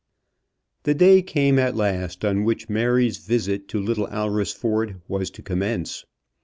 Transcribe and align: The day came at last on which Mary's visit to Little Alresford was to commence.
The 0.81 0.95
day 0.95 1.21
came 1.21 1.59
at 1.59 1.75
last 1.75 2.25
on 2.25 2.43
which 2.43 2.67
Mary's 2.67 3.17
visit 3.19 3.67
to 3.67 3.79
Little 3.79 4.07
Alresford 4.07 4.99
was 5.07 5.29
to 5.29 5.43
commence. 5.43 6.05